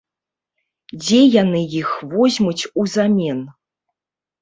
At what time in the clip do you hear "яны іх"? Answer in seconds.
1.43-1.89